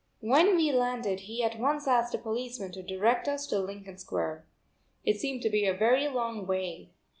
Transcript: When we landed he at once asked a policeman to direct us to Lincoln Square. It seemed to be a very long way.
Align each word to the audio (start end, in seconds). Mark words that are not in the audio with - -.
When 0.21 0.55
we 0.55 0.71
landed 0.71 1.19
he 1.19 1.43
at 1.43 1.59
once 1.59 1.87
asked 1.87 2.15
a 2.15 2.17
policeman 2.17 2.71
to 2.71 2.81
direct 2.81 3.27
us 3.27 3.45
to 3.45 3.59
Lincoln 3.59 3.99
Square. 3.99 4.47
It 5.05 5.19
seemed 5.19 5.43
to 5.43 5.49
be 5.51 5.67
a 5.67 5.75
very 5.77 6.07
long 6.07 6.47
way. 6.47 6.89